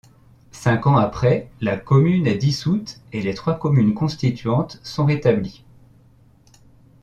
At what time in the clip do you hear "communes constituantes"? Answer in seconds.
3.59-4.79